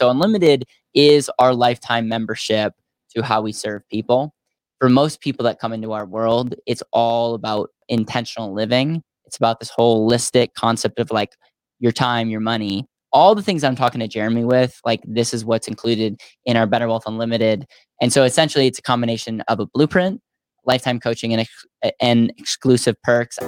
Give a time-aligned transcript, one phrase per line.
[0.00, 0.64] So Unlimited
[0.94, 2.72] is our lifetime membership
[3.14, 4.34] to how we serve people.
[4.78, 9.02] For most people that come into our world, it's all about intentional living.
[9.26, 11.36] It's about this holistic concept of like
[11.80, 15.44] your time, your money, all the things I'm talking to Jeremy with, like this is
[15.44, 17.66] what's included in our Better Wealth Unlimited.
[18.00, 20.22] And so essentially it's a combination of a blueprint,
[20.64, 23.38] lifetime coaching and, ex- and exclusive perks.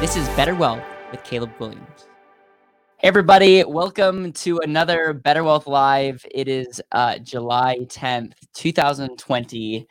[0.00, 2.06] This is Better Wealth with Caleb Guilliams.
[2.96, 6.24] Hey everybody, welcome to another Better Wealth Live.
[6.30, 9.86] It is uh, July 10th, 2020,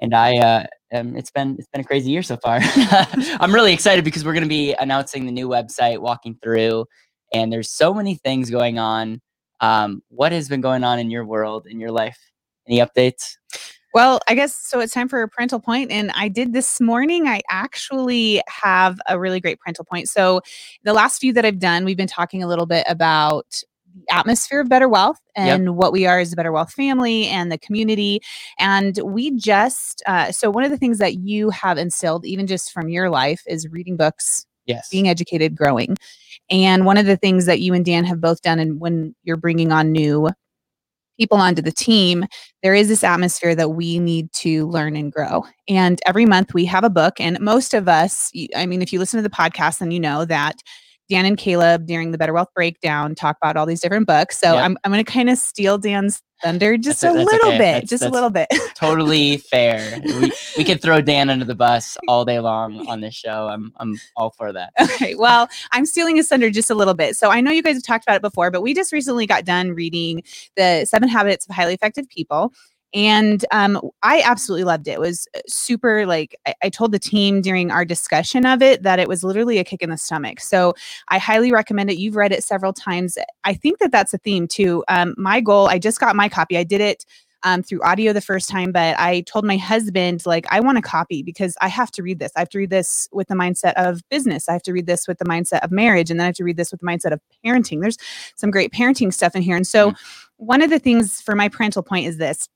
[0.00, 2.58] and I uh, um, it's been it's been a crazy year so far.
[3.40, 6.84] I'm really excited because we're going to be announcing the new website, walking through,
[7.32, 9.18] and there's so many things going on.
[9.60, 12.18] Um, what has been going on in your world, in your life?
[12.68, 13.37] Any updates?
[13.98, 14.78] Well, I guess so.
[14.78, 17.26] It's time for a parental point, and I did this morning.
[17.26, 20.08] I actually have a really great parental point.
[20.08, 20.40] So,
[20.84, 23.60] the last few that I've done, we've been talking a little bit about
[23.92, 25.74] the atmosphere of better wealth and yep.
[25.74, 28.20] what we are as a better wealth family and the community
[28.60, 32.70] and we just uh, so one of the things that you have instilled even just
[32.70, 35.96] from your life is reading books yes being educated growing
[36.50, 39.36] and one of the things that you and dan have both done and when you're
[39.36, 40.28] bringing on new
[41.18, 42.26] people onto the team,
[42.62, 45.44] there is this atmosphere that we need to learn and grow.
[45.68, 48.98] And every month we have a book, and most of us, I mean, if you
[48.98, 50.56] listen to the podcast, then you know that
[51.08, 54.38] Dan and Caleb during the Better Wealth Breakdown talk about all these different books.
[54.38, 54.64] So yep.
[54.64, 57.58] I'm, I'm going to kind of steal Dan's thunder just that's a, little okay.
[57.58, 58.48] bit, that's, just that's a little bit.
[58.74, 60.00] totally fair.
[60.04, 63.48] We, we could throw Dan under the bus all day long on this show.
[63.48, 64.72] I'm, I'm all for that.
[64.98, 65.14] Okay.
[65.14, 67.14] Well, I'm stealing his thunder just a little bit.
[67.16, 69.44] So I know you guys have talked about it before, but we just recently got
[69.44, 70.22] done reading
[70.56, 72.52] the seven habits of highly effective people
[72.94, 76.98] and um, i absolutely loved it it was uh, super like I, I, told the
[76.98, 80.40] team during our discussion of it that it was literally a kick in the stomach
[80.40, 80.74] so
[81.08, 84.48] i highly recommend it you've read it several times i think that that's a theme
[84.48, 87.04] too um, my goal i just got my copy i did it
[87.44, 90.82] um, through audio the first time, but I told my husband, like, I want a
[90.82, 92.32] copy because I have to read this.
[92.36, 94.48] I have to read this with the mindset of business.
[94.48, 96.10] I have to read this with the mindset of marriage.
[96.10, 97.80] And then I have to read this with the mindset of parenting.
[97.80, 97.98] There's
[98.34, 99.56] some great parenting stuff in here.
[99.56, 100.44] And so, mm-hmm.
[100.44, 102.48] one of the things for my parental point is this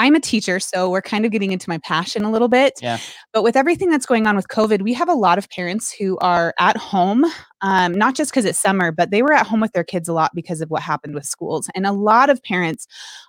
[0.00, 2.80] I'm a teacher, so we're kind of getting into my passion a little bit.
[2.80, 2.96] Yeah.
[3.34, 6.16] But with everything that's going on with COVID, we have a lot of parents who
[6.18, 7.26] are at home,
[7.60, 10.14] um, not just because it's summer, but they were at home with their kids a
[10.14, 11.68] lot because of what happened with schools.
[11.74, 12.86] And a lot of parents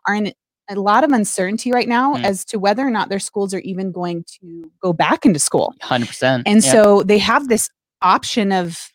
[0.07, 0.33] are in
[0.69, 2.23] a lot of uncertainty right now mm.
[2.23, 5.73] as to whether or not their schools are even going to go back into school.
[5.83, 6.43] 100%.
[6.45, 6.71] And yep.
[6.71, 7.69] so they have this
[8.01, 8.91] option of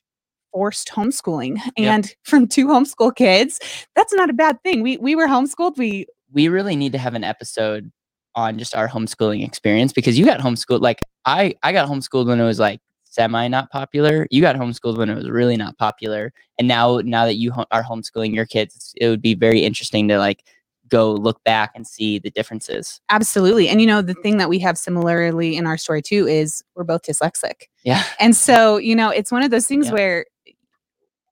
[0.50, 2.14] forced homeschooling and yep.
[2.22, 3.60] from two homeschool kids
[3.94, 7.14] that's not a bad thing we we were homeschooled we we really need to have
[7.14, 7.90] an episode
[8.34, 12.40] on just our homeschooling experience because you got homeschooled like I I got homeschooled when
[12.40, 14.26] it was like semi not popular.
[14.30, 17.66] You got homeschooled when it was really not popular, and now now that you ho-
[17.70, 20.44] are homeschooling your kids, it would be very interesting to like
[20.88, 23.00] go look back and see the differences.
[23.10, 23.68] Absolutely.
[23.68, 26.84] And you know, the thing that we have similarly in our story too is we're
[26.84, 27.64] both dyslexic.
[27.84, 28.04] Yeah.
[28.20, 29.92] And so, you know, it's one of those things yeah.
[29.92, 30.26] where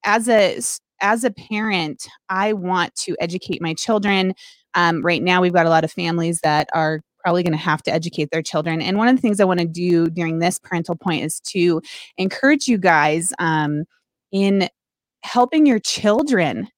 [0.04, 0.60] as a
[1.00, 4.34] as a parent, I want to educate my children
[4.74, 7.82] um, right now, we've got a lot of families that are probably going to have
[7.82, 8.82] to educate their children.
[8.82, 11.80] And one of the things I want to do during this parental point is to
[12.18, 13.84] encourage you guys um,
[14.30, 14.68] in
[15.22, 16.68] helping your children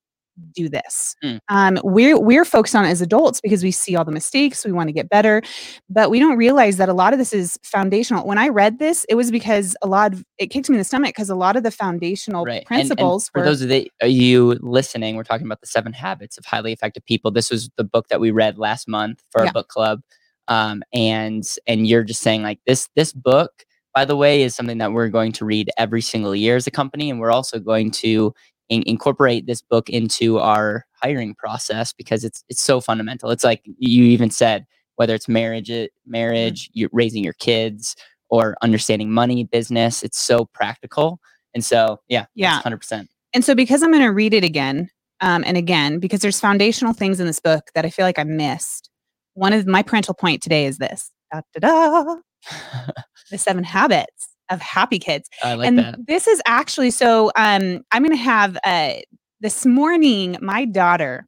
[0.52, 1.16] do this.
[1.24, 1.40] Mm.
[1.48, 4.72] Um, we're we're focused on it as adults because we see all the mistakes, we
[4.72, 5.42] want to get better,
[5.88, 8.26] but we don't realize that a lot of this is foundational.
[8.26, 10.84] When I read this, it was because a lot of it kicked me in the
[10.84, 12.64] stomach because a lot of the foundational right.
[12.66, 13.30] principles.
[13.34, 16.44] And, and for those of the, you listening, we're talking about the Seven Habits of
[16.44, 17.30] Highly Effective People.
[17.30, 19.48] This was the book that we read last month for yeah.
[19.48, 20.00] our book club,
[20.48, 23.64] um, and and you're just saying like this this book
[23.96, 26.70] by the way, is something that we're going to read every single year as a
[26.70, 27.08] company.
[27.08, 28.34] And we're also going to
[28.68, 33.30] in- incorporate this book into our hiring process because it's it's so fundamental.
[33.30, 34.66] It's like you even said
[34.96, 35.70] whether it's marriage,
[36.06, 36.78] marriage, mm-hmm.
[36.78, 37.96] you're raising your kids,
[38.28, 40.02] or understanding money, business.
[40.02, 41.20] It's so practical,
[41.54, 43.08] and so yeah, yeah, hundred percent.
[43.34, 44.88] And so because I'm going to read it again
[45.20, 48.24] um, and again because there's foundational things in this book that I feel like I
[48.24, 48.90] missed.
[49.34, 52.16] One of my parental point today is this: da, da, da,
[53.30, 55.28] the seven habits of happy kids.
[55.42, 55.98] I like and that.
[56.06, 58.94] This is actually so um I'm going to have uh
[59.40, 61.26] this morning my daughter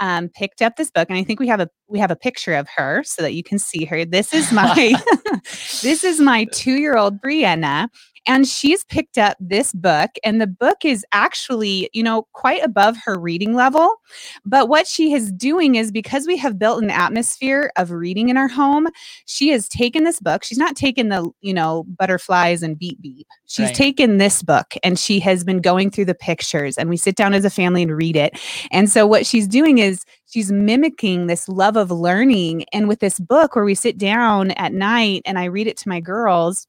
[0.00, 2.54] um, picked up this book and i think we have a we have a picture
[2.54, 4.94] of her so that you can see her this is my
[5.82, 7.88] this is my two-year-old brianna
[8.26, 12.96] And she's picked up this book, and the book is actually, you know, quite above
[13.04, 13.96] her reading level.
[14.44, 18.36] But what she is doing is because we have built an atmosphere of reading in
[18.36, 18.88] our home,
[19.26, 20.44] she has taken this book.
[20.44, 23.26] She's not taken the, you know, butterflies and beep beep.
[23.46, 23.74] She's right.
[23.74, 27.34] taken this book and she has been going through the pictures, and we sit down
[27.34, 28.38] as a family and read it.
[28.70, 32.64] And so what she's doing is she's mimicking this love of learning.
[32.72, 35.88] And with this book, where we sit down at night and I read it to
[35.88, 36.66] my girls,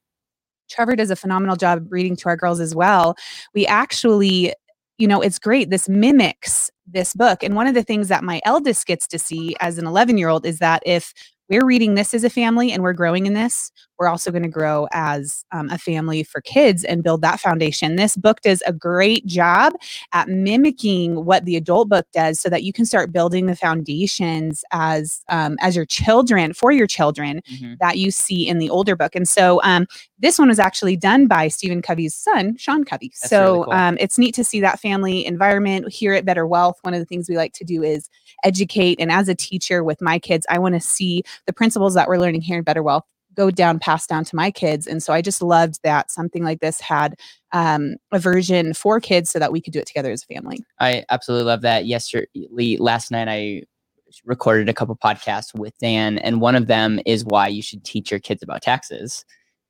[0.72, 3.16] Trevor does a phenomenal job reading to our girls as well.
[3.54, 4.54] We actually,
[4.98, 5.70] you know, it's great.
[5.70, 7.44] This mimics this book.
[7.44, 10.30] And one of the things that my eldest gets to see as an 11 year
[10.30, 11.14] old is that if
[11.52, 14.50] we're reading this as a family and we're growing in this, we're also going to
[14.50, 17.98] grow as um, a family for kids and build that foundation.
[17.98, 19.74] This book does a great job
[20.14, 24.64] at mimicking what the adult book does so that you can start building the foundations
[24.72, 27.74] as um, as your children for your children mm-hmm.
[27.82, 29.14] that you see in the older book.
[29.14, 29.88] And so um,
[30.22, 33.12] this one was actually done by Stephen Covey's son, Sean Covey.
[33.22, 33.74] That's so really cool.
[33.74, 36.78] Um, it's neat to see that family environment here at Better Wealth.
[36.84, 38.10] One of the things we like to do is
[38.44, 39.00] educate.
[39.00, 42.20] And as a teacher with my kids, I want to see the principles that we're
[42.20, 43.04] learning here in Better Wealth
[43.34, 46.60] go down passed down to my kids and so i just loved that something like
[46.60, 47.16] this had
[47.54, 50.60] um, a version for kids so that we could do it together as a family
[50.82, 53.64] i absolutely love that yesterday last night i
[54.26, 58.12] recorded a couple podcasts with dan and one of them is why you should teach
[58.12, 59.24] your kids about taxes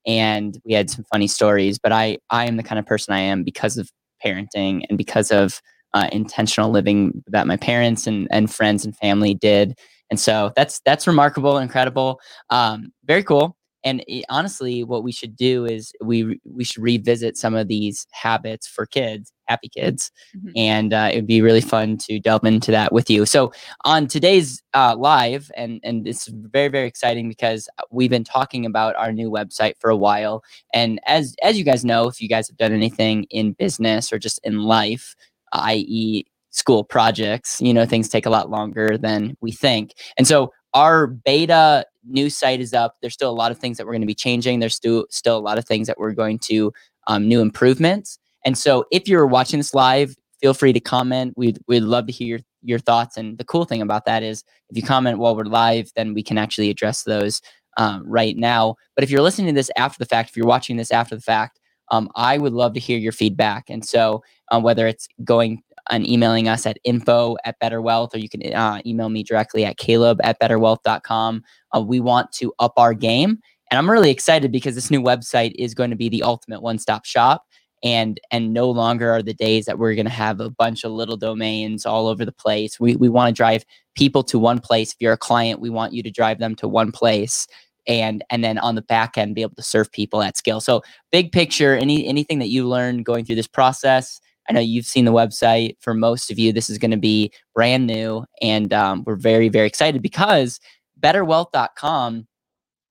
[0.05, 3.19] and we had some funny stories but i i am the kind of person i
[3.19, 3.89] am because of
[4.23, 5.61] parenting and because of
[5.93, 9.75] uh, intentional living that my parents and, and friends and family did
[10.11, 12.19] and so that's that's remarkable, incredible,
[12.49, 13.55] um, very cool.
[13.83, 18.05] And it, honestly, what we should do is we we should revisit some of these
[18.11, 20.49] habits for kids, happy kids, mm-hmm.
[20.55, 23.25] and uh, it would be really fun to delve into that with you.
[23.25, 23.51] So
[23.85, 28.95] on today's uh, live, and and it's very very exciting because we've been talking about
[28.95, 30.43] our new website for a while,
[30.73, 34.19] and as as you guys know, if you guys have done anything in business or
[34.19, 35.15] just in life,
[35.53, 37.59] i.e school projects.
[37.61, 39.93] You know, things take a lot longer than we think.
[40.17, 42.97] And so our beta new site is up.
[43.01, 44.59] There's still a lot of things that we're going to be changing.
[44.59, 46.71] There's still still a lot of things that we're going to
[47.07, 48.19] um, new improvements.
[48.45, 51.33] And so if you're watching this live, feel free to comment.
[51.37, 53.17] We'd we'd love to hear your, thoughts.
[53.17, 56.23] And the cool thing about that is if you comment while we're live, then we
[56.23, 57.41] can actually address those
[57.77, 58.75] um, right now.
[58.95, 61.21] But if you're listening to this after the fact, if you're watching this after the
[61.21, 61.59] fact,
[61.89, 63.69] um, I would love to hear your feedback.
[63.69, 68.19] And so, uh, whether it's going and emailing us at info at Better Wealth, or
[68.19, 71.43] you can uh, email me directly at caleb at betterwealth.com.
[71.75, 73.39] Uh, we want to up our game.
[73.69, 76.77] And I'm really excited because this new website is going to be the ultimate one
[76.77, 77.45] stop shop.
[77.83, 80.91] And and no longer are the days that we're going to have a bunch of
[80.91, 82.79] little domains all over the place.
[82.79, 84.93] We, we want to drive people to one place.
[84.93, 87.47] If you're a client, we want you to drive them to one place
[87.87, 90.83] and and then on the back end be able to serve people at scale so
[91.11, 95.05] big picture any anything that you learned going through this process I know you've seen
[95.05, 95.77] the website.
[95.79, 99.49] For most of you, this is going to be brand new, and um, we're very,
[99.49, 100.59] very excited because
[100.99, 102.27] BetterWealth.com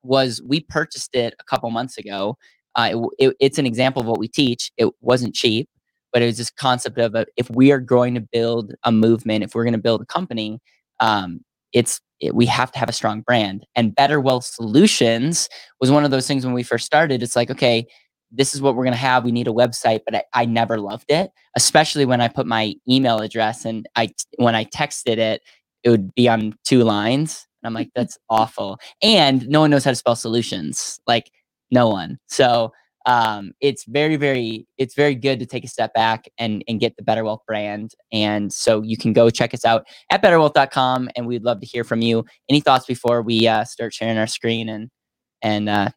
[0.02, 2.38] was we purchased it a couple months ago.
[2.76, 4.70] Uh, it, it, it's an example of what we teach.
[4.76, 5.68] It wasn't cheap,
[6.12, 9.54] but it was this concept of if we are going to build a movement, if
[9.54, 10.60] we're going to build a company,
[11.00, 11.40] um,
[11.72, 13.66] it's it, we have to have a strong brand.
[13.74, 15.48] And Better Wealth Solutions
[15.80, 17.22] was one of those things when we first started.
[17.22, 17.86] It's like, okay,
[18.30, 19.24] this is what we're going to have.
[19.24, 22.74] We need a website, but I, I, never loved it, especially when I put my
[22.88, 25.42] email address and I, when I texted it,
[25.82, 27.46] it would be on two lines.
[27.62, 28.78] And I'm like, that's awful.
[29.02, 31.30] And no one knows how to spell solutions, like
[31.70, 32.18] no one.
[32.26, 32.72] So
[33.06, 36.96] um, it's very, very, it's very good to take a step back and, and get
[36.96, 37.92] the Better Wealth brand.
[38.12, 41.84] And so you can go check us out at betterwealth.com and we'd love to hear
[41.84, 42.24] from you.
[42.48, 44.90] Any thoughts before we uh, start sharing our screen and,
[45.42, 45.90] and uh,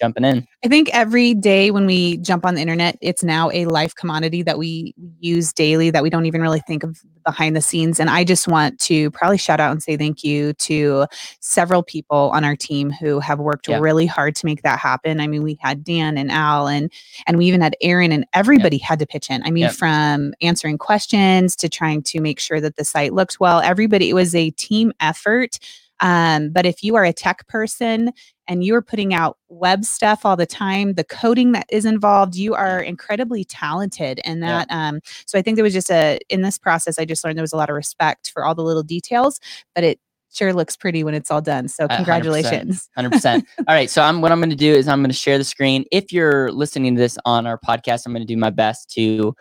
[0.00, 0.46] jumping in.
[0.64, 4.42] I think every day when we jump on the internet, it's now a life commodity
[4.42, 7.98] that we use daily that we don't even really think of behind the scenes.
[7.98, 11.06] And I just want to probably shout out and say thank you to
[11.40, 13.78] several people on our team who have worked yeah.
[13.78, 15.20] really hard to make that happen.
[15.20, 16.92] I mean, we had Dan and Al and
[17.26, 18.86] and we even had Aaron and everybody yeah.
[18.86, 19.42] had to pitch in.
[19.44, 19.70] I mean, yeah.
[19.70, 24.14] from answering questions to trying to make sure that the site looked well, everybody it
[24.14, 25.58] was a team effort
[26.00, 28.12] um, but if you are a tech person
[28.48, 32.54] and you're putting out web stuff all the time, the coding that is involved, you
[32.54, 34.20] are incredibly talented.
[34.24, 34.88] And that, yeah.
[34.88, 37.42] um, so I think there was just a, in this process, I just learned there
[37.42, 39.40] was a lot of respect for all the little details,
[39.74, 40.00] but it,
[40.32, 41.66] sure looks pretty when it's all done.
[41.66, 42.90] So congratulations.
[42.98, 43.10] 100%.
[43.10, 43.42] 100%.
[43.58, 43.88] all right.
[43.88, 45.86] So I'm what I'm going to do is I'm going to share the screen.
[45.90, 49.34] If you're listening to this on our podcast, I'm going to do my best to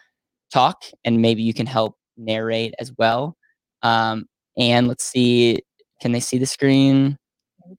[0.53, 3.35] talk and maybe you can help narrate as well.
[3.81, 5.59] Um, and let's see
[6.01, 7.17] can they see the screen?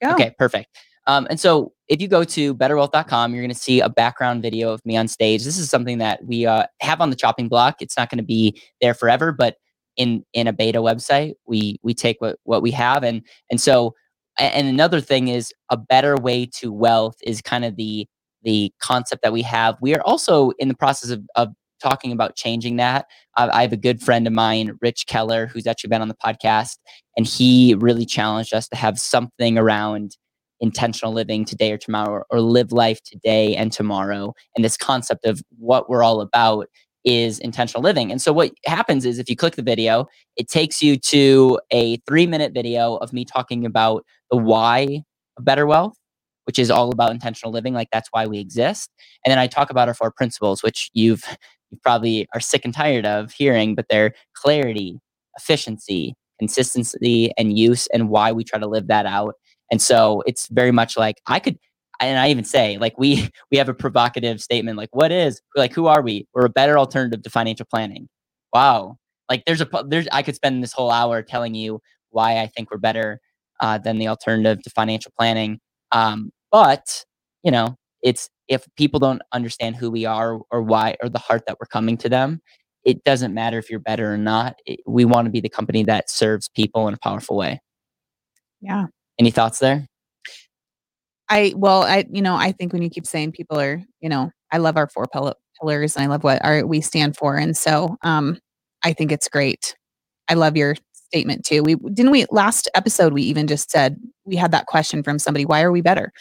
[0.04, 0.76] Okay, perfect.
[1.06, 4.72] Um, and so if you go to betterwealth.com, you're going to see a background video
[4.72, 5.44] of me on stage.
[5.44, 7.76] This is something that we uh, have on the chopping block.
[7.80, 9.56] It's not going to be there forever, but
[9.96, 13.94] in in a beta website, we we take what what we have, and and so
[14.38, 18.06] and another thing is a better way to wealth is kind of the
[18.42, 19.76] the concept that we have.
[19.80, 21.48] We are also in the process of, of
[21.82, 23.06] talking about changing that.
[23.36, 26.14] Uh, I have a good friend of mine, Rich Keller, who's actually been on the
[26.14, 26.78] podcast,
[27.16, 30.16] and he really challenged us to have something around
[30.60, 35.42] intentional living today or tomorrow or live life today and tomorrow and this concept of
[35.58, 36.66] what we're all about
[37.04, 40.06] is intentional living and so what happens is if you click the video
[40.36, 45.02] it takes you to a three minute video of me talking about the why
[45.36, 45.96] of better wealth
[46.44, 48.90] which is all about intentional living like that's why we exist
[49.24, 51.24] and then i talk about our four principles which you've
[51.70, 54.98] you probably are sick and tired of hearing but they're clarity
[55.36, 59.34] efficiency consistency and use and why we try to live that out
[59.70, 61.58] and so it's very much like I could
[62.00, 65.72] and I even say like we we have a provocative statement like what is like
[65.72, 66.26] who are we?
[66.34, 68.08] We're a better alternative to financial planning.
[68.52, 68.96] Wow.
[69.28, 71.80] Like there's a there's I could spend this whole hour telling you
[72.10, 73.20] why I think we're better
[73.60, 75.58] uh, than the alternative to financial planning.
[75.92, 77.04] Um, but
[77.42, 81.44] you know, it's if people don't understand who we are or why or the heart
[81.46, 82.40] that we're coming to them,
[82.84, 84.58] it doesn't matter if you're better or not.
[84.64, 87.60] It, we want to be the company that serves people in a powerful way.
[88.60, 88.86] Yeah.
[89.18, 89.86] Any thoughts there?
[91.28, 94.30] I well, I you know, I think when you keep saying people are, you know,
[94.52, 95.06] I love our four
[95.60, 98.38] pillars and I love what our we stand for, and so um,
[98.84, 99.76] I think it's great.
[100.28, 101.62] I love your statement too.
[101.62, 105.44] We didn't we last episode we even just said we had that question from somebody,
[105.44, 106.12] why are we better?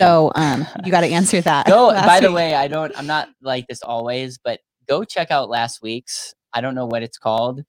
[0.00, 1.66] So um, you got to answer that.
[1.68, 1.90] go.
[1.90, 2.22] By week.
[2.22, 2.92] the way, I don't.
[2.96, 6.34] I'm not like this always, but go check out last week's.
[6.52, 7.62] I don't know what it's called,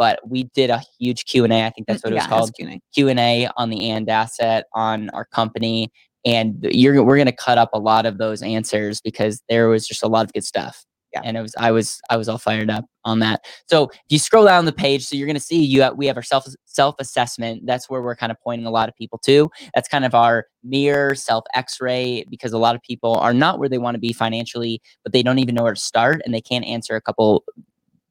[0.00, 2.80] but we did a huge q&a i think that's what it was called q&a.
[2.94, 5.92] q&a on the and asset on our company
[6.24, 9.86] and you're we're going to cut up a lot of those answers because there was
[9.86, 11.20] just a lot of good stuff yeah.
[11.24, 13.44] and it was i was i was all fired up on that.
[13.66, 16.16] So if you scroll down the page so you're to see you have, we have
[16.16, 19.50] our self self assessment that's where we're kind of pointing a lot of people to.
[19.74, 23.68] That's kind of our mirror self x-ray because a lot of people are not where
[23.68, 26.40] they want to be financially but they don't even know where to start and they
[26.40, 27.44] can't answer a couple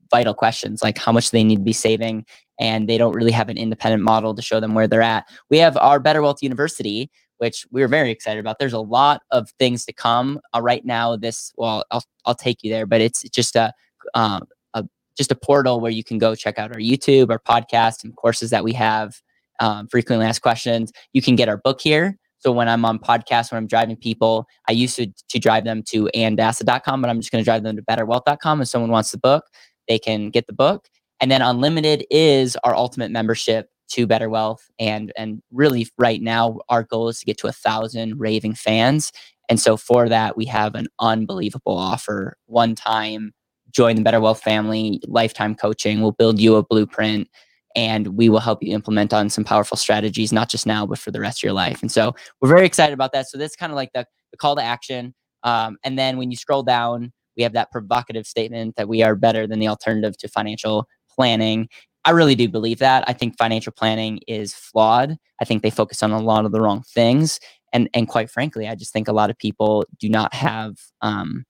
[0.09, 2.25] vital questions like how much they need to be saving
[2.59, 5.25] and they don't really have an independent model to show them where they're at.
[5.49, 8.59] We have our better wealth university which we're very excited about.
[8.59, 12.63] There's a lot of things to come uh, right now this well I'll, I'll take
[12.63, 13.73] you there but it's just a,
[14.13, 14.85] um, a
[15.17, 18.51] just a portal where you can go check out our youtube our podcast and courses
[18.51, 19.21] that we have
[19.59, 20.93] um, frequently asked questions.
[21.11, 22.17] You can get our book here.
[22.37, 25.83] So when I'm on podcasts, when I'm driving people, I used to, to drive them
[25.89, 29.17] to andasa.com, but I'm just going to drive them to betterwealth.com if someone wants the
[29.17, 29.43] book
[29.89, 30.87] they can get the book.
[31.19, 34.69] And then unlimited is our ultimate membership to Better Wealth.
[34.79, 39.11] And and really right now our goal is to get to a thousand raving fans.
[39.49, 42.37] And so for that, we have an unbelievable offer.
[42.45, 43.33] One time,
[43.71, 46.01] join the Better Wealth family, lifetime coaching.
[46.01, 47.27] We'll build you a blueprint
[47.75, 51.11] and we will help you implement on some powerful strategies, not just now, but for
[51.11, 51.81] the rest of your life.
[51.81, 53.29] And so we're very excited about that.
[53.29, 55.13] So that's kind of like the, the call to action.
[55.43, 59.15] Um, and then when you scroll down, we have that provocative statement that we are
[59.15, 61.69] better than the alternative to financial planning.
[62.05, 63.03] I really do believe that.
[63.07, 65.17] I think financial planning is flawed.
[65.41, 67.39] I think they focus on a lot of the wrong things.
[67.73, 71.45] And and quite frankly, I just think a lot of people do not have um,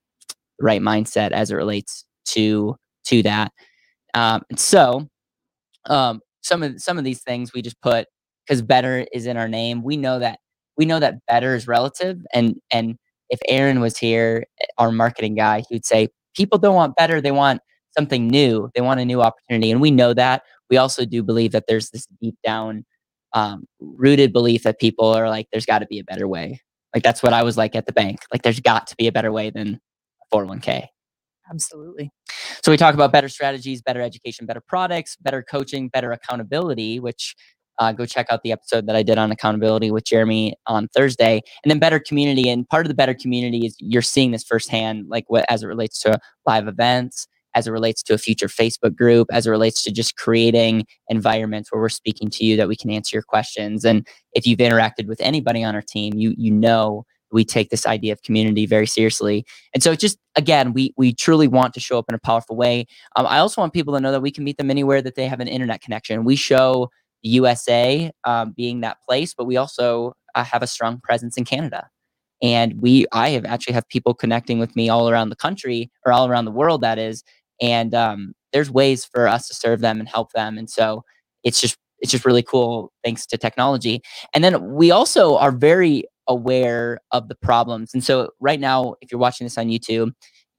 [0.58, 2.76] the right mindset as it relates to
[3.06, 3.52] to that.
[4.14, 5.08] Um, so
[5.86, 8.08] um, some of some of these things we just put
[8.46, 9.84] because better is in our name.
[9.84, 10.40] We know that
[10.78, 12.98] we know that better is relative, and and
[13.30, 14.46] if Aaron was here,
[14.78, 17.22] our marketing guy, he would say, people don't want better.
[17.22, 17.62] They want
[18.00, 18.70] something new.
[18.74, 19.72] They want a new opportunity.
[19.72, 20.44] And we know that.
[20.70, 22.86] We also do believe that there's this deep down
[23.34, 26.62] um, rooted belief that people are like, there's got to be a better way.
[26.94, 28.20] Like that's what I was like at the bank.
[28.32, 29.80] Like there's got to be a better way than
[30.34, 30.88] 401k.
[31.52, 32.12] Absolutely.
[32.64, 37.36] So we talk about better strategies, better education, better products, better coaching, better accountability, which
[37.80, 41.42] uh, go check out the episode that I did on accountability with Jeremy on Thursday.
[41.64, 42.50] And then better community.
[42.50, 45.68] And part of the better community is you're seeing this firsthand, like what as it
[45.68, 47.28] relates to live events,
[47.60, 51.72] as it relates to a future Facebook group, as it relates to just creating environments
[51.72, 53.86] where we're speaking to you that we can answer your questions.
[53.86, 57.86] And if you've interacted with anybody on our team, you you know we take this
[57.86, 59.46] idea of community very seriously.
[59.74, 62.86] And so just again, we we truly want to show up in a powerful way.
[63.16, 65.28] Um, I also want people to know that we can meet them anywhere that they
[65.28, 66.24] have an internet connection.
[66.24, 66.90] We show
[67.24, 71.46] the USA um, being that place, but we also uh, have a strong presence in
[71.46, 71.88] Canada.
[72.42, 76.14] And we, I have actually have people connecting with me all around the country or
[76.14, 76.82] all around the world.
[76.82, 77.24] That is,
[77.62, 80.58] and um, there's ways for us to serve them and help them.
[80.58, 81.04] And so
[81.44, 84.02] it's just it's just really cool thanks to technology.
[84.34, 87.94] And then we also are very aware of the problems.
[87.94, 90.14] And so right now, if you're watching this on YouTube,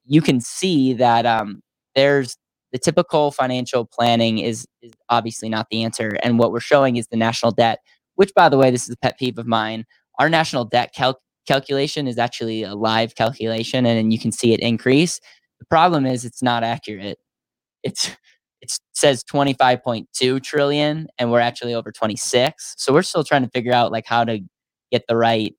[0.05, 1.63] you can see that um,
[1.95, 2.37] there's
[2.73, 6.19] the typical financial planning is, is obviously not the answer.
[6.23, 7.79] And what we're showing is the national debt,
[8.17, 9.85] which by the way, this is a pet peeve of mine.
[10.19, 14.61] Our national debt cal- calculation is actually a live calculation and you can see it
[14.61, 15.21] increase.
[15.71, 17.19] Problem is it's not accurate.
[17.83, 18.11] It's
[18.63, 22.75] it says 25.2 trillion and we're actually over 26.
[22.79, 24.41] So we're still trying to figure out like how to
[24.93, 25.55] get the right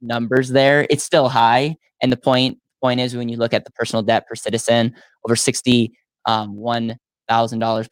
[0.00, 0.86] numbers there.
[0.90, 1.76] It's still high.
[2.02, 4.94] And the point point is when you look at the personal debt per citizen,
[5.26, 5.92] over sixty
[6.26, 6.56] um,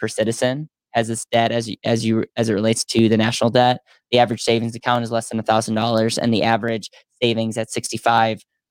[0.00, 3.50] per citizen has this debt as you, as you as it relates to the national
[3.50, 3.80] debt.
[4.10, 6.90] The average savings account is less than a thousand dollars, and the average
[7.22, 7.98] savings at sixty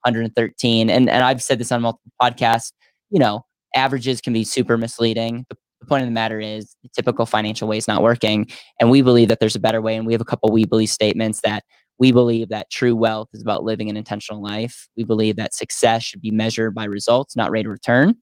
[0.07, 0.89] five hundred and thirteen.
[0.89, 2.71] And and I've said this on multiple podcasts.
[3.09, 3.45] You know,
[3.75, 5.45] averages can be super misleading.
[5.49, 8.47] The, the point of the matter is the typical financial way is not working,
[8.79, 9.95] and we believe that there's a better way.
[9.95, 11.63] And we have a couple we believe statements that
[11.99, 14.87] we believe that true wealth is about living an intentional life.
[14.95, 18.15] We believe that success should be measured by results, not rate of return.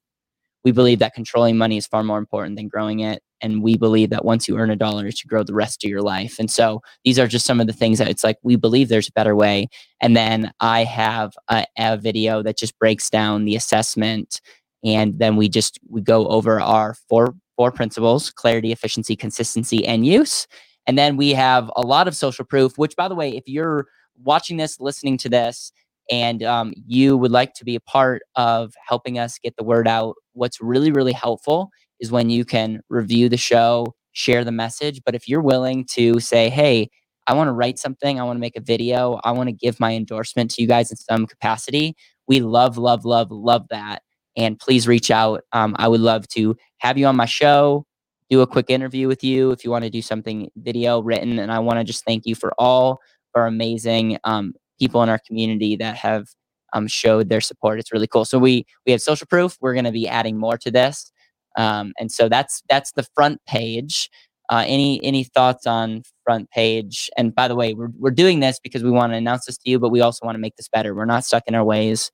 [0.66, 3.22] We believe that controlling money is far more important than growing it.
[3.40, 5.90] And we believe that once you earn a dollar, it should grow the rest of
[5.90, 6.38] your life.
[6.40, 9.08] And so these are just some of the things that it's like we believe there's
[9.08, 9.68] a better way.
[10.02, 14.42] And then I have a, a video that just breaks down the assessment.
[14.84, 20.06] And then we just we go over our four four principles clarity, efficiency, consistency, and
[20.06, 20.48] use.
[20.88, 23.88] And then we have a lot of social proof, which, by the way, if you're
[24.24, 25.72] watching this, listening to this,
[26.10, 29.88] and um, you would like to be a part of helping us get the word
[29.88, 31.70] out, what's really, really helpful
[32.00, 35.02] is when you can review the show, share the message.
[35.06, 36.90] But if you're willing to say, hey,
[37.28, 39.80] I want to write something, I want to make a video, I want to give
[39.80, 41.96] my endorsement to you guys in some capacity,
[42.28, 44.02] we love, love, love, love that.
[44.38, 45.42] And please reach out.
[45.54, 47.86] Um, I would love to have you on my show,
[48.30, 51.40] do a quick interview with you if you want to do something video written.
[51.40, 53.00] And I want to just thank you for all
[53.34, 56.28] our amazing um, people in our community that have
[56.74, 57.80] um, showed their support.
[57.80, 58.26] It's really cool.
[58.26, 59.58] So we we have social proof.
[59.62, 61.12] We're going to be adding more to this,
[61.58, 64.10] um, and so that's that's the front page.
[64.50, 67.10] Uh, any any thoughts on front page?
[67.18, 69.70] And by the way, we're we're doing this because we want to announce this to
[69.70, 70.94] you, but we also want to make this better.
[70.94, 72.12] We're not stuck in our ways.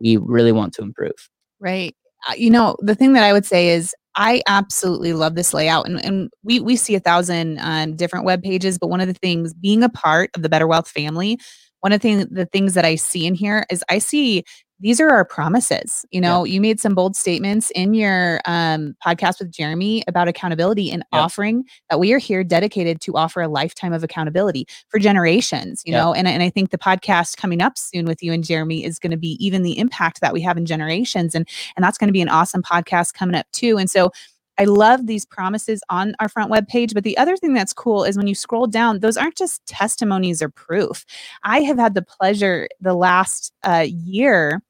[0.00, 1.30] We really want to improve.
[1.58, 1.94] Right.
[2.28, 5.88] Uh, you know, the thing that I would say is I absolutely love this layout,
[5.88, 8.78] and, and we we see a thousand um, different web pages.
[8.78, 11.38] But one of the things, being a part of the Better Wealth family,
[11.82, 14.44] one of the, thing, the things that I see in here is I see
[14.82, 16.04] these are our promises.
[16.10, 16.54] You know, yeah.
[16.54, 21.20] you made some bold statements in your um, podcast with Jeremy about accountability and yeah.
[21.20, 25.92] offering that we are here dedicated to offer a lifetime of accountability for generations, you
[25.92, 26.02] yeah.
[26.02, 28.98] know, and, and I think the podcast coming up soon with you and Jeremy is
[28.98, 31.34] going to be even the impact that we have in generations.
[31.36, 33.78] And, and that's going to be an awesome podcast coming up too.
[33.78, 34.10] And so
[34.58, 36.94] I love these promises on our front web page.
[36.94, 40.42] But the other thing that's cool is when you scroll down, those aren't just testimonies
[40.42, 41.04] or proof.
[41.42, 44.62] I have had the pleasure the last uh, year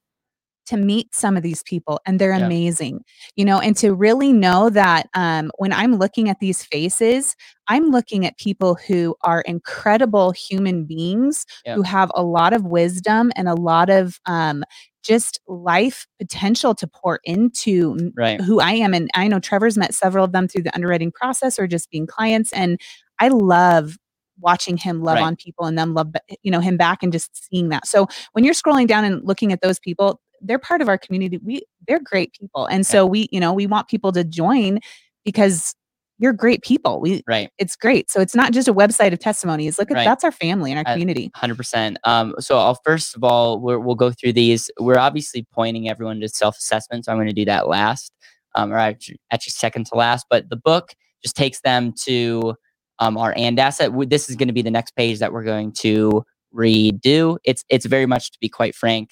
[0.67, 2.47] to meet some of these people and they're yeah.
[2.47, 3.05] amazing
[3.37, 7.35] you know and to really know that um, when i'm looking at these faces
[7.69, 11.75] i'm looking at people who are incredible human beings yeah.
[11.75, 14.63] who have a lot of wisdom and a lot of um,
[15.03, 18.41] just life potential to pour into right.
[18.41, 21.59] who i am and i know trevor's met several of them through the underwriting process
[21.59, 22.81] or just being clients and
[23.19, 23.97] i love
[24.41, 25.25] watching him love right.
[25.25, 26.13] on people and them love
[26.43, 29.53] you know him back and just seeing that so when you're scrolling down and looking
[29.53, 31.39] at those people they're part of our community.
[31.39, 32.67] We they're great people.
[32.67, 34.81] And so we, you know, we want people to join
[35.25, 35.75] because
[36.23, 37.01] you're great people.
[37.01, 37.51] We right.
[37.59, 38.11] It's great.
[38.11, 39.79] So it's not just a website of testimonies.
[39.79, 40.05] Look at right.
[40.05, 41.31] that's our family and our community.
[41.35, 41.99] Hundred percent.
[42.05, 42.35] Um.
[42.39, 44.71] So I'll first of all we will go through these.
[44.79, 47.05] We're obviously pointing everyone to self assessment.
[47.05, 48.13] So I'm going to do that last,
[48.55, 50.27] um, or actually, actually second to last.
[50.31, 52.55] But the book just takes them to
[53.01, 53.91] um our and asset.
[54.09, 57.39] This is going to be the next page that we're going to redo.
[57.45, 59.11] It's it's very much to be quite frank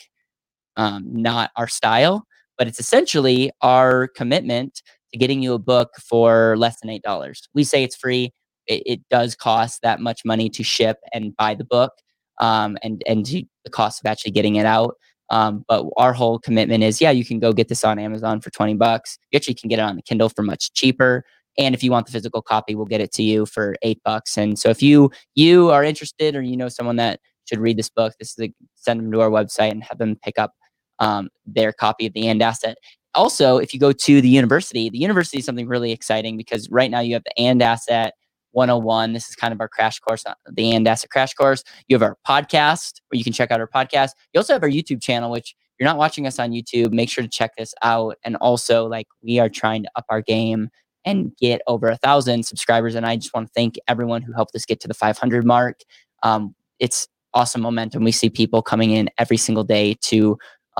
[0.76, 2.24] um, not our style,
[2.58, 7.48] but it's essentially our commitment to getting you a book for less than $8.
[7.54, 8.32] We say it's free.
[8.66, 11.92] It, it does cost that much money to ship and buy the book
[12.40, 14.96] um, and, and the cost of actually getting it out.
[15.30, 18.50] Um, but our whole commitment is, yeah, you can go get this on Amazon for
[18.50, 19.18] 20 bucks.
[19.30, 21.24] You actually can get it on the Kindle for much cheaper.
[21.56, 24.36] And if you want the physical copy, we'll get it to you for eight bucks.
[24.36, 27.90] And so if you you are interested or you know someone that should read this
[27.90, 30.54] book, this is a, send them to our website and have them pick up
[31.00, 32.76] um, their copy of the and asset.
[33.14, 36.90] Also, if you go to the university, the university is something really exciting because right
[36.90, 38.14] now you have the and asset
[38.52, 39.12] 101.
[39.12, 41.64] This is kind of our crash course, uh, the and asset crash course.
[41.88, 44.10] You have our podcast where you can check out our podcast.
[44.32, 47.08] You also have our YouTube channel, which if you're not watching us on YouTube, make
[47.08, 48.16] sure to check this out.
[48.24, 50.68] And also, like, we are trying to up our game
[51.04, 52.94] and get over a thousand subscribers.
[52.94, 55.80] And I just want to thank everyone who helped us get to the 500 mark.
[56.22, 58.04] Um, it's awesome momentum.
[58.04, 60.36] We see people coming in every single day to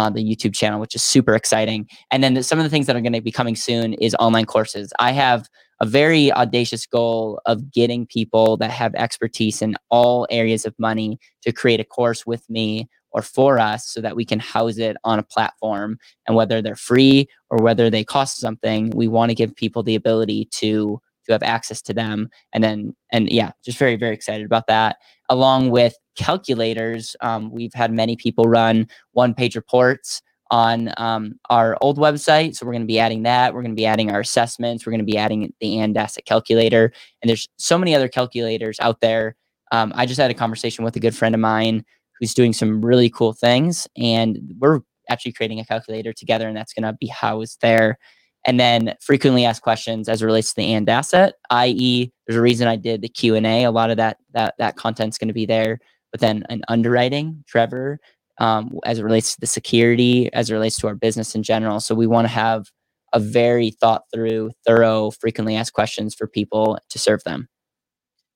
[0.09, 1.87] the YouTube channel, which is super exciting.
[2.11, 4.47] And then some of the things that are going to be coming soon is online
[4.47, 4.93] courses.
[4.99, 5.49] I have
[5.81, 11.19] a very audacious goal of getting people that have expertise in all areas of money
[11.43, 14.97] to create a course with me or for us so that we can house it
[15.05, 15.99] on a platform.
[16.27, 19.97] And whether they're free or whether they cost something, we want to give people the
[19.97, 21.01] ability to
[21.35, 22.29] have access to them.
[22.53, 24.97] And then and yeah, just very very excited about that.
[25.29, 31.77] Along with calculators, um, we've had many people run one page reports on um, our
[31.81, 32.57] old website.
[32.57, 33.55] So we're going to be adding that.
[33.55, 34.85] We're going to be adding our assessments.
[34.85, 36.93] We're going to be adding the and asset calculator.
[37.23, 39.37] And there's so many other calculators out there.
[39.73, 41.85] Um, I just had a conversation with a good friend of mine
[42.19, 43.87] who's doing some really cool things.
[43.97, 47.99] And we're actually creating a calculator together, and that's going to be housed there.
[48.47, 52.43] And then frequently asked questions as it relates to the and asset, i.e., there's a
[52.43, 53.65] reason I did the Q and A.
[53.65, 55.79] A lot of that that that content's going to be there.
[56.11, 57.99] But then an underwriting, Trevor,
[58.39, 61.81] um, as it relates to the security, as it relates to our business in general.
[61.81, 62.67] So we want to have
[63.13, 67.49] a very thought through, thorough, frequently asked questions for people to serve them.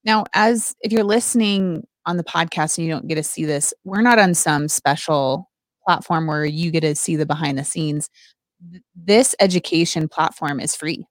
[0.05, 3.73] Now, as if you're listening on the podcast and you don't get to see this,
[3.85, 5.51] we're not on some special
[5.87, 8.11] platform where you get to see the behind the scenes.
[8.95, 11.07] This education platform is free.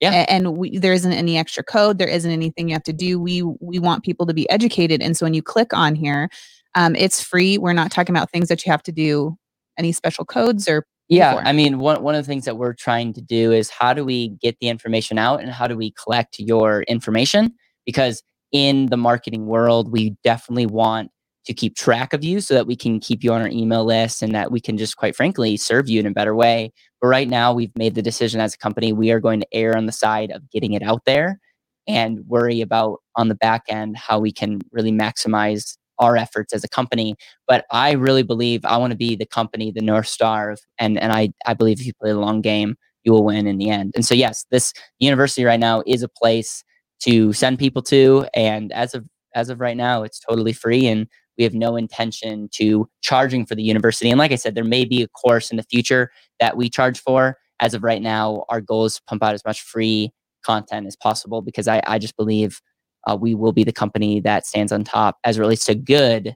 [0.00, 0.26] Yeah.
[0.28, 1.98] And we, there isn't any extra code.
[1.98, 3.18] There isn't anything you have to do.
[3.18, 5.02] We we want people to be educated.
[5.02, 6.28] And so when you click on here,
[6.74, 7.56] um, it's free.
[7.56, 9.36] We're not talking about things that you have to do
[9.78, 13.12] any special codes or yeah, I mean, one one of the things that we're trying
[13.12, 16.40] to do is how do we get the information out and how do we collect
[16.40, 17.54] your information?
[17.84, 21.10] Because in the marketing world, we definitely want
[21.46, 24.22] to keep track of you so that we can keep you on our email list
[24.22, 26.72] and that we can just quite frankly serve you in a better way.
[27.00, 29.76] But right now, we've made the decision as a company, we are going to err
[29.76, 31.40] on the side of getting it out there
[31.86, 36.64] and worry about on the back end how we can really maximize our efforts as
[36.64, 37.14] a company.
[37.46, 40.98] But I really believe I want to be the company, the North Star of, and,
[40.98, 43.70] and I, I believe if you play the long game, you will win in the
[43.70, 43.92] end.
[43.94, 46.64] And so, yes, this university right now is a place
[47.04, 48.26] to send people to.
[48.34, 51.06] And as of as of right now, it's totally free, and
[51.38, 54.10] we have no intention to charging for the university.
[54.10, 57.00] And like I said, there may be a course in the future that we charge
[57.00, 57.38] for.
[57.60, 60.12] As of right now, our goal is to pump out as much free
[60.44, 62.60] content as possible because I, I just believe
[63.06, 66.34] uh, we will be the company that stands on top as it relates to good,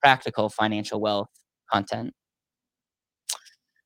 [0.00, 1.28] practical financial wealth
[1.70, 2.12] content.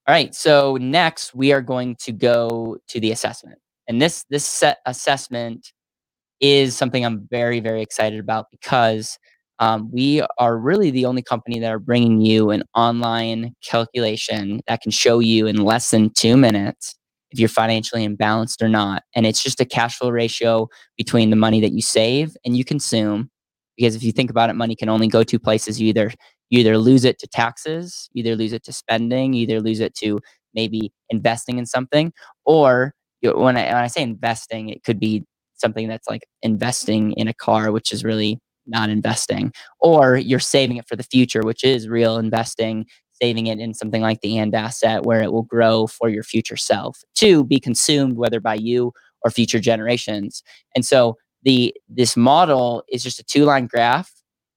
[0.09, 3.59] All right, so next we are going to go to the assessment.
[3.89, 5.73] And this this assessment
[6.41, 9.19] is something I'm very, very excited about because
[9.59, 14.83] um, we are really the only company that are bringing you an online calculation that
[14.83, 16.95] can show you in less than two minutes
[17.31, 19.03] if you're financially imbalanced or not.
[19.15, 22.65] And it's just a cash flow ratio between the money that you save and you
[22.65, 23.31] consume.
[23.77, 25.81] Because if you think about it, money can only go two places.
[25.81, 26.13] You either
[26.51, 30.21] you either lose it to taxes, either lose it to spending, either lose it to
[30.55, 32.13] maybe investing in something,
[32.45, 37.29] or when I when I say investing, it could be something that's like investing in
[37.29, 41.65] a car, which is really not investing, or you're saving it for the future, which
[41.65, 45.87] is real investing, saving it in something like the and asset where it will grow
[45.87, 50.43] for your future self to be consumed, whether by you or future generations.
[50.75, 54.13] And so the this model is just a two line graph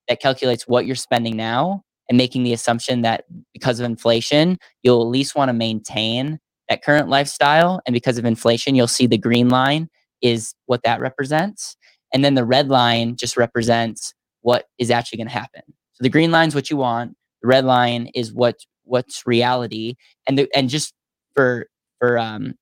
[0.08, 5.02] that calculates what you're spending now and making the assumption that because of inflation, you'll
[5.02, 7.80] at least want to maintain that current lifestyle.
[7.86, 9.90] And because of inflation, you'll see the green line
[10.22, 11.78] is what that represents.
[12.14, 15.62] And then the red line just represents what is actually going to happen.
[15.94, 17.16] So the green line is what you want.
[17.42, 19.96] The red line is what what's reality.
[20.28, 20.94] And the, and just
[21.36, 21.68] for
[22.00, 22.56] for um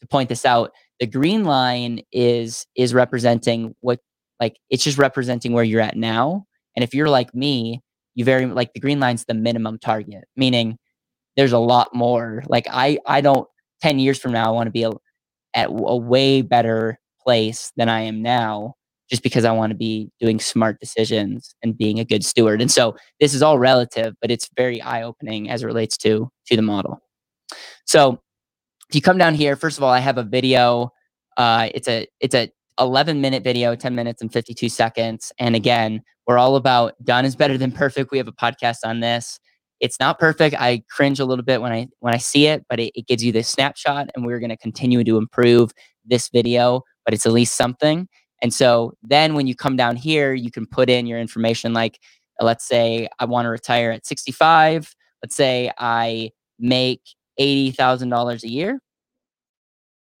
[0.00, 4.00] to point this out, the green line is is representing what
[4.40, 6.46] like it's just representing where you're at now.
[6.76, 7.82] And if you're like me,
[8.14, 10.78] you very like the green line's the minimum target, meaning
[11.36, 12.42] there's a lot more.
[12.48, 13.48] Like I I don't
[13.82, 14.92] 10 years from now I want to be a,
[15.54, 18.75] at a way better place than I am now
[19.08, 22.60] just because I want to be doing smart decisions and being a good steward.
[22.60, 26.30] And so this is all relative, but it's very eye opening as it relates to
[26.46, 27.00] to the model.
[27.86, 28.20] So
[28.88, 30.92] if you come down here, first of all, I have a video.
[31.36, 35.32] Uh, it's a it's a 11 minute video, 10 minutes and 52 seconds.
[35.38, 38.10] And again, we're all about done is better than perfect.
[38.10, 39.38] We have a podcast on this
[39.80, 40.56] it's not perfect.
[40.58, 43.24] I cringe a little bit when I when I see it, but it, it gives
[43.24, 45.72] you this snapshot, and we're going to continue to improve
[46.04, 46.82] this video.
[47.04, 48.08] But it's at least something.
[48.42, 51.98] And so then when you come down here, you can put in your information like,
[52.40, 54.94] let's say I want to retire at 65.
[55.22, 57.00] Let's say I make
[57.40, 58.78] $80,000 a year.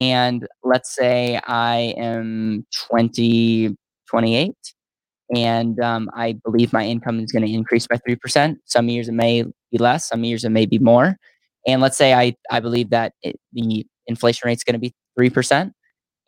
[0.00, 3.76] And let's say I am 20,
[4.08, 4.54] 28
[5.34, 8.56] and um, I believe my income is going to increase by 3%.
[8.64, 11.16] Some years it may be less, some years it may be more.
[11.66, 14.94] And let's say I, I believe that it, the inflation rate is going to be
[15.18, 15.72] 3%.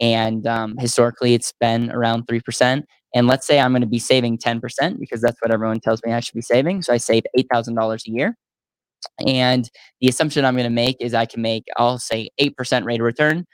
[0.00, 2.82] And um, historically, it's been around 3%.
[3.14, 6.12] And let's say I'm going to be saving 10% because that's what everyone tells me
[6.12, 6.82] I should be saving.
[6.82, 8.36] So I save $8,000 a year.
[9.26, 9.68] And
[10.00, 13.04] the assumption I'm going to make is I can make, I'll say 8% rate of
[13.04, 13.44] return.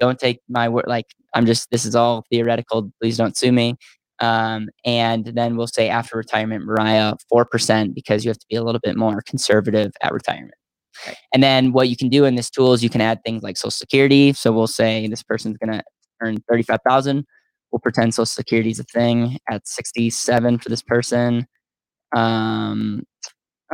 [0.00, 2.90] Don't take my word, like, I'm just, this is all theoretical.
[3.00, 3.76] Please don't sue me.
[4.20, 8.62] Um, and then we'll say after retirement, Mariah, 4% because you have to be a
[8.62, 10.54] little bit more conservative at retirement.
[11.32, 13.56] And then what you can do in this tool is you can add things like
[13.56, 14.32] social security.
[14.32, 15.82] So we'll say this person's going to
[16.20, 17.24] earn 35,000.
[17.72, 21.46] We'll pretend social security is a thing at 67 for this person.
[22.14, 23.02] Um,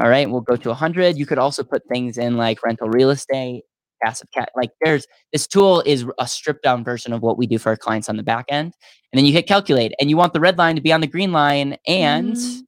[0.01, 1.19] all right, we'll go to 100.
[1.19, 3.65] You could also put things in like rental real estate,
[4.03, 4.51] passive cat.
[4.57, 7.77] Like there's this tool is a stripped down version of what we do for our
[7.77, 8.73] clients on the back end.
[9.13, 11.07] And then you hit calculate and you want the red line to be on the
[11.07, 12.61] green line and mm,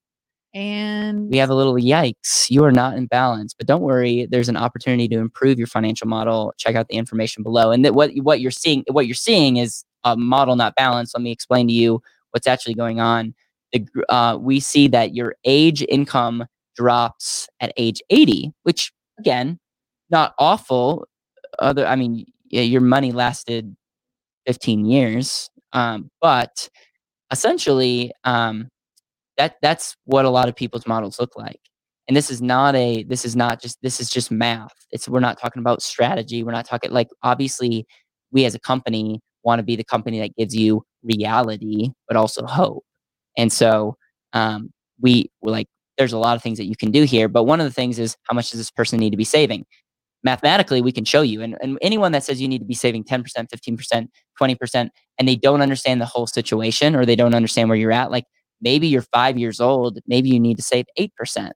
[0.55, 3.55] and we have a little yikes, you are not in balance.
[3.55, 6.53] But don't worry, there's an opportunity to improve your financial model.
[6.59, 7.71] Check out the information below.
[7.71, 11.15] And that what what you're seeing what you're seeing is a model not balanced.
[11.15, 13.35] Let me explain to you what's actually going on.
[13.73, 19.59] The, uh, we see that your age income drops at age 80, which again,
[20.11, 21.07] not awful.
[21.59, 23.75] Other, I mean, your money lasted
[24.47, 26.69] 15 years, um, but
[27.31, 28.69] essentially, um,
[29.39, 31.61] that that's what a lot of people's models look like.
[32.09, 34.75] And this is not a this is not just this is just math.
[34.91, 36.43] It's we're not talking about strategy.
[36.43, 37.87] We're not talking like obviously
[38.33, 42.47] we as a company want to be the company that gives you reality but also
[42.47, 42.85] hope.
[43.37, 43.97] And so
[44.33, 45.69] um, we like
[45.99, 47.99] there's a lot of things that you can do here, but one of the things
[47.99, 49.65] is how much does this person need to be saving?
[50.25, 51.43] Mathematically, we can show you.
[51.43, 54.09] And, and anyone that says you need to be saving 10%, 15%,
[54.41, 58.11] 20%, and they don't understand the whole situation or they don't understand where you're at,
[58.11, 58.25] like
[58.63, 61.51] maybe you're five years old, maybe you need to save 8%.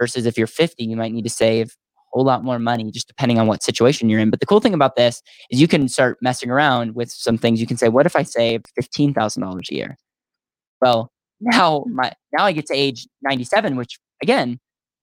[0.00, 1.70] Versus if you're 50, you might need to save a
[2.10, 4.30] whole lot more money, just depending on what situation you're in.
[4.30, 7.60] But the cool thing about this is you can start messing around with some things.
[7.60, 9.96] You can say, what if I save $15,000 a year?
[10.80, 14.58] Well, now my now I get to age 97, which again,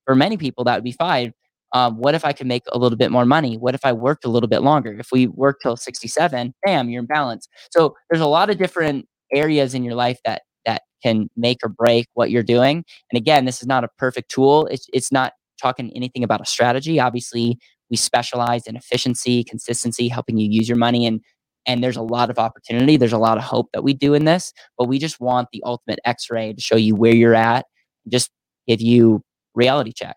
[0.05, 1.33] for many people that would be fine.
[1.71, 3.55] Um, what if I could make a little bit more money?
[3.55, 4.97] What if I worked a little bit longer?
[4.99, 7.47] If we work till 67, bam, you're in balance.
[7.71, 11.69] So there's a lot of different areas in your life that that can make or
[11.69, 12.83] break what you're doing.
[13.11, 14.67] And again, this is not a perfect tool.
[14.67, 16.99] It's it's not talking anything about a strategy.
[16.99, 17.57] Obviously,
[17.89, 21.21] we specialize in efficiency, consistency, helping you use your money and
[21.65, 24.25] and there's a lot of opportunity there's a lot of hope that we do in
[24.25, 27.65] this but we just want the ultimate x-ray to show you where you're at
[28.07, 28.31] just
[28.67, 29.21] give you
[29.55, 30.15] reality check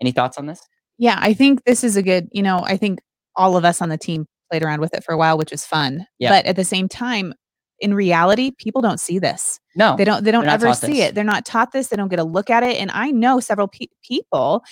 [0.00, 0.60] any thoughts on this
[0.98, 3.00] yeah i think this is a good you know i think
[3.36, 5.64] all of us on the team played around with it for a while which was
[5.64, 6.30] fun yeah.
[6.30, 7.32] but at the same time
[7.82, 11.08] in reality people don't see this no they don't they don't ever see this.
[11.08, 13.40] it they're not taught this they don't get a look at it and i know
[13.40, 14.62] several pe- people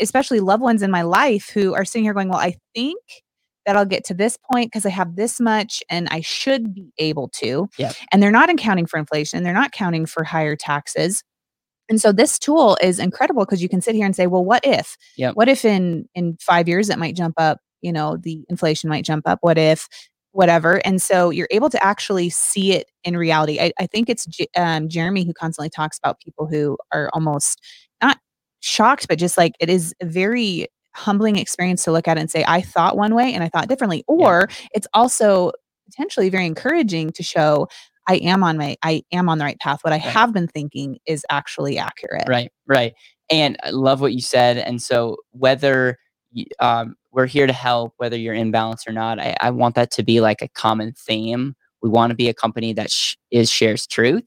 [0.00, 2.98] especially loved ones in my life who are sitting here going well i think
[3.66, 6.92] that I'll get to this point because I have this much and I should be
[6.98, 7.68] able to.
[7.78, 7.94] Yep.
[8.10, 11.22] And they're not accounting for inflation, they're not counting for higher taxes.
[11.88, 14.64] And so this tool is incredible because you can sit here and say, well, what
[14.64, 14.96] if?
[15.16, 15.34] Yep.
[15.34, 19.04] What if in in 5 years it might jump up, you know, the inflation might
[19.04, 19.38] jump up?
[19.42, 19.88] What if
[20.32, 20.80] whatever?
[20.86, 23.60] And so you're able to actually see it in reality.
[23.60, 27.60] I, I think it's um, Jeremy who constantly talks about people who are almost
[28.02, 28.18] not
[28.60, 32.44] shocked, but just like it is a very humbling experience to look at and say,
[32.46, 34.04] I thought one way and I thought differently.
[34.06, 34.56] Or yeah.
[34.74, 35.52] it's also
[35.86, 37.68] potentially very encouraging to show
[38.08, 39.80] I am on my I am on the right path.
[39.82, 40.02] What I right.
[40.02, 42.28] have been thinking is actually accurate.
[42.28, 42.94] Right, right.
[43.30, 44.56] And I love what you said.
[44.58, 45.96] And so whether
[46.58, 49.90] um, we're here to help, whether you're in balance or not, I, I want that
[49.92, 51.54] to be like a common theme.
[51.82, 54.26] We want to be a company that sh- is shares truth.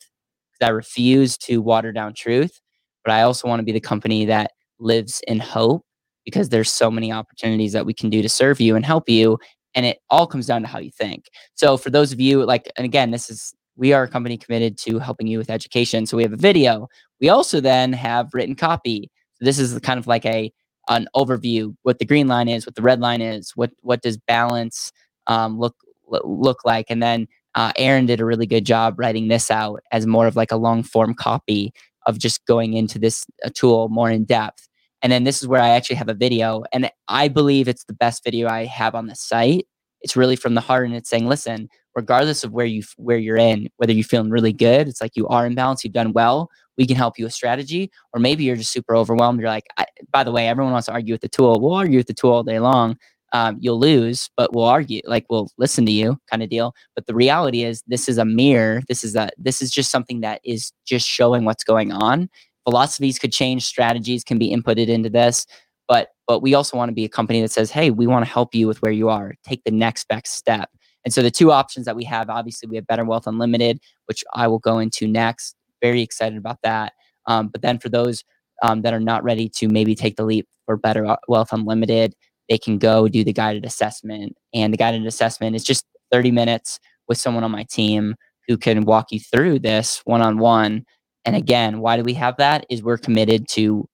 [0.52, 2.60] Because I refuse to water down truth,
[3.04, 5.84] but I also want to be the company that lives in hope
[6.26, 9.38] because there's so many opportunities that we can do to serve you and help you
[9.76, 12.72] and it all comes down to how you think so for those of you like
[12.78, 16.18] and again this is we are a company committed to helping you with education so
[16.18, 16.88] we have a video
[17.20, 20.52] we also then have written copy this is kind of like a
[20.90, 24.18] an overview what the green line is what the red line is what what does
[24.18, 24.92] balance
[25.28, 25.76] um, look
[26.24, 30.06] look like and then uh, aaron did a really good job writing this out as
[30.06, 31.74] more of like a long form copy
[32.06, 34.68] of just going into this uh, tool more in depth
[35.04, 36.64] and then this is where I actually have a video.
[36.72, 39.68] And I believe it's the best video I have on the site.
[40.02, 43.38] It's really from the heart and it's saying, listen, regardless of where you where you're
[43.38, 46.50] in, whether you're feeling really good, it's like you are in balance, you've done well,
[46.78, 47.92] we can help you with strategy.
[48.14, 49.40] Or maybe you're just super overwhelmed.
[49.40, 49.68] You're like,
[50.12, 51.60] by the way, everyone wants to argue with the tool.
[51.60, 52.98] We'll argue with the tool all day long.
[53.34, 56.74] um, you'll lose, but we'll argue, like we'll listen to you, kind of deal.
[56.96, 58.82] But the reality is, this is a mirror.
[58.88, 62.30] This is a this is just something that is just showing what's going on.
[62.64, 65.46] Philosophies could change, strategies can be inputted into this,
[65.88, 68.32] but but we also want to be a company that says, hey, we want to
[68.32, 69.34] help you with where you are.
[69.44, 70.70] Take the next best step.
[71.04, 74.24] And so the two options that we have, obviously, we have Better Wealth Unlimited, which
[74.34, 75.56] I will go into next.
[75.84, 76.94] Very excited about that.
[77.28, 78.24] Um, but then for those
[78.64, 82.16] um, that are not ready to maybe take the leap for Better Wealth Unlimited,
[82.50, 84.36] they can go do the guided assessment.
[84.54, 88.16] And the guided assessment is just 30 minutes with someone on my team
[88.48, 90.86] who can walk you through this one on one.
[91.26, 92.66] And again, why do we have that?
[92.70, 93.88] Is we're committed to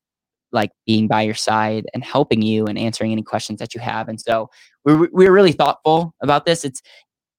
[0.52, 4.10] like being by your side and helping you and answering any questions that you have.
[4.10, 4.50] And so
[4.84, 6.66] we're we're really thoughtful about this.
[6.66, 6.82] It's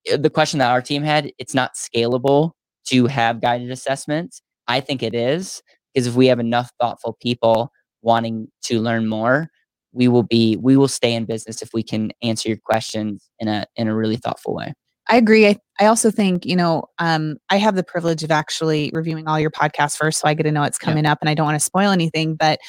[0.07, 1.33] eh, the question that our team had.
[1.39, 2.53] It's not scalable
[2.89, 4.43] to have guided assessments.
[4.69, 5.63] I think it is
[5.95, 9.49] because if we have enough thoughtful people wanting to learn more,
[9.93, 13.49] we will be we will stay in business if we can answer your questions in
[13.49, 14.73] a in a really thoughtful way.
[15.09, 15.49] I agree.
[15.49, 19.41] I, I also think, you know, um, I have the privilege of actually reviewing all
[19.41, 21.13] your podcasts first, so I get to know what's coming yeah.
[21.13, 22.37] up and I don't want to spoil anything.
[22.37, 22.61] But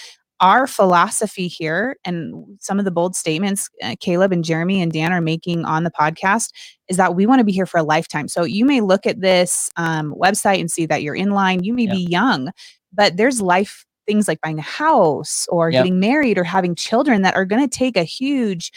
[0.42, 5.14] our philosophy here and some of the bold statements uh, Caleb and Jeremy and Dan
[5.14, 6.50] are making on the podcast
[6.90, 8.28] is that we want to be here for a lifetime.
[8.28, 11.64] So you may look at this um, website and see that you're in line.
[11.64, 11.94] You may yeah.
[11.94, 12.52] be young,
[12.92, 15.84] but there's life things like buying a house or yep.
[15.84, 18.72] getting married or having children that are going to take a huge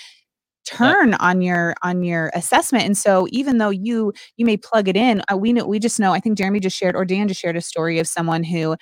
[0.67, 1.21] turn yep.
[1.21, 5.23] on your on your assessment and so even though you you may plug it in
[5.31, 7.57] uh, we know we just know i think jeremy just shared or dan just shared
[7.57, 8.75] a story of someone who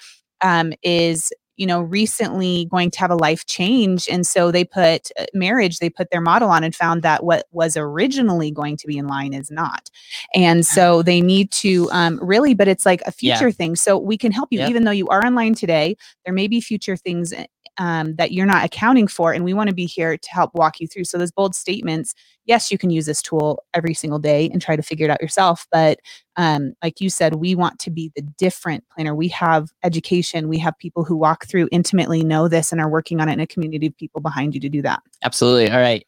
[0.42, 5.10] um, is you know recently going to have a life change and so they put
[5.18, 8.86] uh, marriage they put their model on and found that what was originally going to
[8.86, 9.90] be in line is not
[10.34, 13.52] and so they need to um, really but it's like a future yeah.
[13.52, 14.70] thing so we can help you yep.
[14.70, 17.46] even though you are online today there may be future things eh,
[17.78, 19.32] um, that you're not accounting for.
[19.32, 21.04] And we want to be here to help walk you through.
[21.04, 24.76] So, those bold statements, yes, you can use this tool every single day and try
[24.76, 25.66] to figure it out yourself.
[25.70, 26.00] But
[26.36, 29.14] um, like you said, we want to be the different planner.
[29.14, 33.20] We have education, we have people who walk through, intimately know this, and are working
[33.20, 35.00] on it in a community of people behind you to do that.
[35.22, 35.70] Absolutely.
[35.70, 36.06] All right.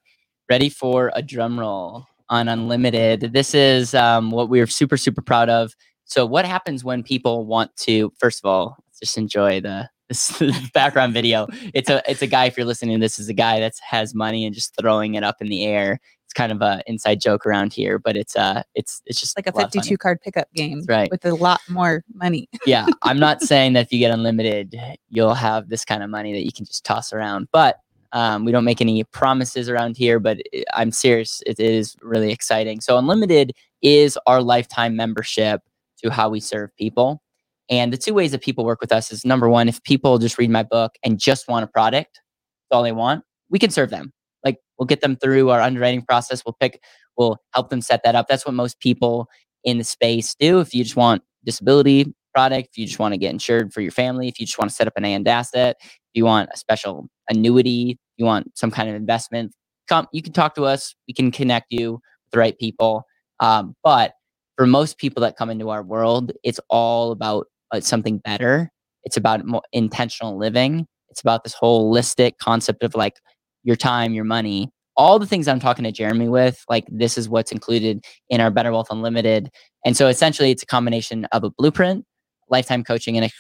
[0.51, 3.33] Ready for a drum roll on Unlimited.
[3.33, 5.75] This is um, what we're super, super proud of.
[6.05, 10.43] So, what happens when people want to, first of all, just enjoy the this
[10.75, 11.47] background video.
[11.73, 12.47] It's a it's a guy.
[12.47, 15.37] If you're listening, this is a guy that has money and just throwing it up
[15.41, 16.01] in the air.
[16.35, 19.53] Kind of a inside joke around here, but it's uh it's it's just like a
[19.53, 21.11] 52 card pickup game, That's right?
[21.11, 22.49] With a lot more money.
[22.67, 24.75] yeah, I'm not saying that if you get unlimited,
[25.09, 27.79] you'll have this kind of money that you can just toss around, but
[28.15, 30.39] um, we don't make any promises around here, but
[30.73, 31.43] I'm serious.
[31.47, 32.81] It is really exciting.
[32.81, 35.61] So unlimited is our lifetime membership
[36.03, 37.21] to how we serve people.
[37.69, 40.39] And the two ways that people work with us is number one, if people just
[40.39, 42.21] read my book and just want a product,
[42.71, 44.13] that's all they want, we can serve them.
[44.45, 46.43] Like we'll get them through our underwriting process.
[46.45, 46.83] We'll pick,
[47.17, 48.27] we'll help them set that up.
[48.29, 49.29] That's what most people
[49.65, 50.61] in the space do.
[50.61, 53.93] If you just want disability product, if you just want to get insured for your
[53.93, 56.57] family, if you just want to set up an and asset, if you want a
[56.57, 59.55] special annuity, you want some kind of investment,
[59.89, 60.95] come, you can talk to us.
[61.09, 63.05] We can connect you with the right people.
[63.41, 64.13] Um, but
[64.57, 68.71] for most people that come into our world, it's all about uh, something better.
[69.05, 70.87] It's about more intentional living.
[71.09, 73.21] It's about this holistic concept of like
[73.65, 76.65] your time, your money, all the things I'm talking to Jeremy with.
[76.69, 79.51] Like this is what's included in our Better Wealth Unlimited.
[79.85, 82.05] And so essentially, it's a combination of a blueprint,
[82.49, 83.31] lifetime coaching, and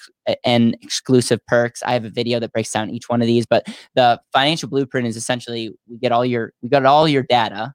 [0.44, 1.82] and exclusive perks.
[1.82, 3.46] I have a video that breaks down each one of these.
[3.46, 7.72] But the financial blueprint is essentially we get all your we got all your data.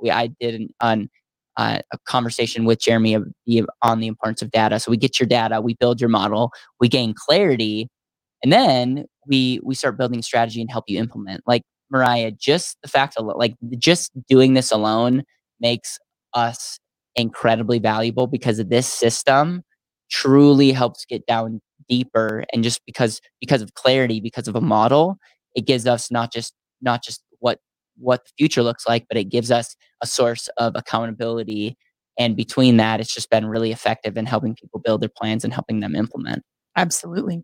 [0.00, 1.10] We I did an, an
[1.58, 3.16] uh, a conversation with Jeremy
[3.82, 4.78] on the importance of data.
[4.78, 7.88] So we get your data, we build your model, we gain clarity,
[8.44, 11.42] and then we we start building strategy and help you implement.
[11.46, 15.22] Like Mariah, just the fact of like just doing this alone
[15.60, 15.98] makes
[16.34, 16.78] us
[17.16, 19.62] incredibly valuable because of this system
[20.10, 25.16] truly helps get down deeper and just because because of clarity because of a model
[25.54, 27.58] it gives us not just not just what
[27.96, 31.76] what the future looks like, but it gives us a source of accountability.
[32.18, 35.52] And between that, it's just been really effective in helping people build their plans and
[35.52, 36.42] helping them implement.
[36.76, 37.42] Absolutely.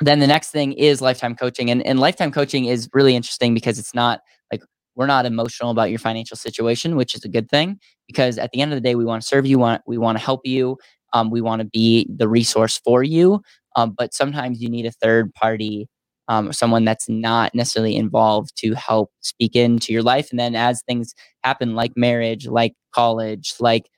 [0.00, 1.70] Then the next thing is lifetime coaching.
[1.70, 4.20] And, and lifetime coaching is really interesting because it's not
[4.52, 4.62] like
[4.94, 8.60] we're not emotional about your financial situation, which is a good thing because at the
[8.60, 10.76] end of the day, we want to serve you, want, we want to help you,
[11.12, 13.40] um, we want to be the resource for you.
[13.74, 15.88] Um, but sometimes you need a third party
[16.28, 20.30] um, someone that's not necessarily involved to help speak into your life.
[20.30, 21.14] And then as things
[21.44, 23.88] happen, like marriage, like college, like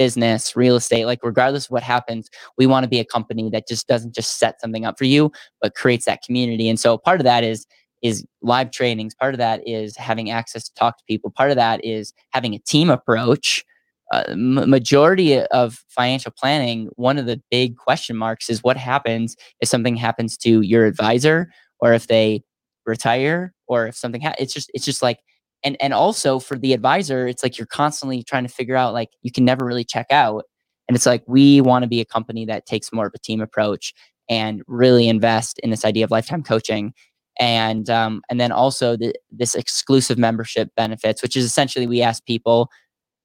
[0.00, 3.68] business, real estate, like regardless of what happens, we want to be a company that
[3.68, 5.30] just doesn't just set something up for you,
[5.60, 6.70] but creates that community.
[6.70, 7.66] And so part of that is
[8.00, 9.14] is live trainings.
[9.14, 11.30] Part of that is having access to talk to people.
[11.30, 13.62] Part of that is having a team approach.
[14.10, 19.36] Uh, m- majority of financial planning, one of the big question marks is what happens
[19.60, 22.42] if something happens to your advisor or if they
[22.86, 25.18] retire or if something ha- it's just it's just like
[25.64, 29.10] and and also for the advisor it's like you're constantly trying to figure out like
[29.22, 30.44] you can never really check out
[30.88, 33.40] and it's like we want to be a company that takes more of a team
[33.40, 33.92] approach
[34.28, 36.92] and really invest in this idea of lifetime coaching
[37.38, 42.24] and um, and then also the, this exclusive membership benefits which is essentially we ask
[42.24, 42.70] people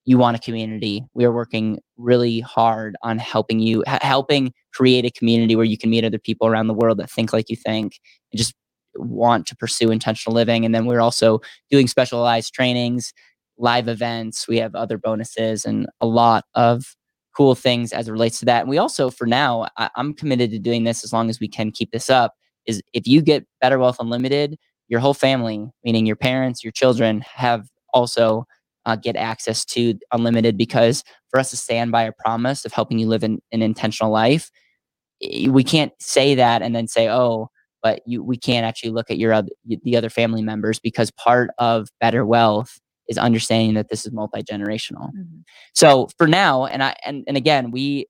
[0.06, 1.04] you want a community?
[1.14, 5.78] We are working really hard on helping you h- helping create a community where you
[5.78, 8.00] can meet other people around the world that think like you think
[8.32, 8.54] and just
[8.98, 10.66] want to pursue intentional living.
[10.66, 13.14] And then we're also doing specialized trainings,
[13.58, 14.48] live events.
[14.48, 16.96] We have other bonuses and a lot of
[17.36, 18.62] cool things as it relates to that.
[18.62, 21.48] And we also, for now, I, am committed to doing this as long as we
[21.48, 22.34] can keep this up.
[22.66, 27.22] Is if you get Better Wealth Unlimited, your whole family, meaning your parents, your children,
[27.22, 28.46] have also
[28.86, 33.00] uh, get access to unlimited because for us to stand by a promise of helping
[33.00, 34.52] you live an, an intentional life,
[35.50, 37.50] we can't say that and then say, oh,
[37.86, 41.52] but you we can't actually look at your other, the other family members because part
[41.60, 45.12] of better wealth is understanding that this is multi-generational.
[45.12, 45.42] Mm-hmm.
[45.76, 48.08] So for now and I and, and again we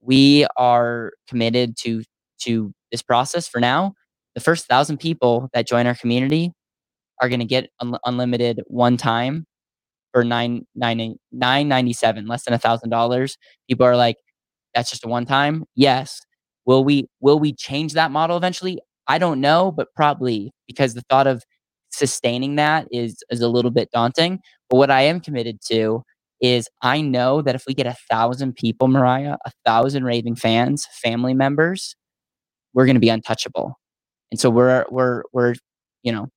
[0.00, 2.04] we are committed to
[2.42, 3.94] to this process for now.
[4.36, 6.52] The first 1000 people that join our community
[7.20, 9.44] are going to get un- unlimited one time
[10.12, 13.38] for nine nine nine ninety seven, less than a thousand dollars.
[13.68, 14.18] People are like,
[14.72, 15.64] that's just a one time.
[15.74, 16.20] Yes.
[16.64, 18.78] Will we will we change that model eventually?
[19.08, 21.44] I don't know, but probably because the thought of
[21.90, 24.40] sustaining that is is a little bit daunting.
[24.70, 26.02] But what I am committed to
[26.40, 30.86] is I know that if we get a thousand people, Mariah, a thousand raving fans,
[30.92, 31.96] family members,
[32.74, 33.78] we're going to be untouchable.
[34.30, 35.54] And so we're we're we're
[36.02, 36.28] you know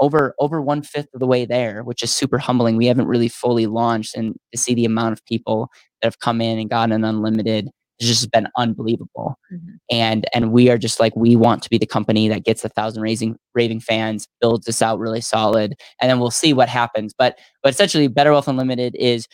[0.00, 2.76] over over one fifth of the way there, which is super humbling.
[2.76, 5.68] We haven't really fully launched, and to see the amount of people
[6.02, 7.70] that have come in and gotten an unlimited
[8.00, 9.38] has just been unbelievable.
[9.52, 9.74] Mm-hmm.
[9.90, 12.68] And and we are just like we want to be the company that gets a
[12.68, 17.14] thousand raising raving fans, builds this out really solid, and then we'll see what happens.
[17.16, 19.26] But but essentially, Better Wealth Unlimited is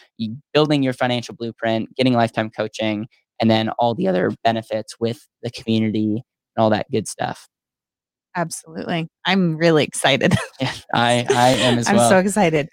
[0.53, 3.07] building your financial blueprint, getting lifetime coaching,
[3.41, 6.25] and then all the other benefits with the community
[6.57, 7.49] and all that good stuff.
[8.37, 10.35] Absolutely, I'm really excited.
[10.61, 12.05] yeah, I I am as I'm well.
[12.05, 12.69] I'm so excited.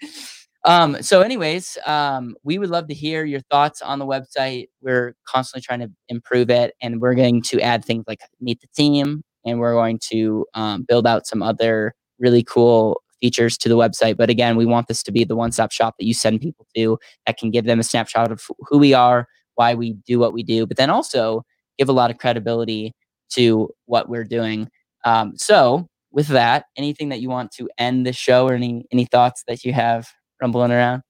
[0.64, 4.68] Um, so, anyways, um, we would love to hear your thoughts on the website.
[4.82, 8.66] We're constantly trying to improve it, and we're going to add things like meet the
[8.76, 13.76] team, and we're going to um, build out some other really cool features to the
[13.76, 14.16] website.
[14.18, 16.66] But again, we want this to be the one stop shop that you send people
[16.76, 20.34] to that can give them a snapshot of who we are, why we do what
[20.34, 21.42] we do, but then also
[21.78, 22.92] give a lot of credibility
[23.30, 24.68] to what we're doing.
[25.06, 29.06] Um, so, with that, anything that you want to end the show or any any
[29.06, 30.06] thoughts that you have
[30.40, 31.02] rumbling around?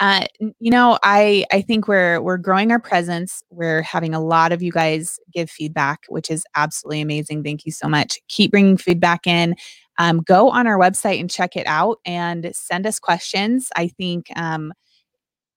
[0.00, 0.26] Uh,
[0.58, 3.42] you know, I I think we're we're growing our presence.
[3.50, 7.44] We're having a lot of you guys give feedback, which is absolutely amazing.
[7.44, 8.18] Thank you so much.
[8.28, 9.54] Keep bringing feedback in.
[9.98, 13.68] Um, go on our website and check it out, and send us questions.
[13.76, 14.72] I think um,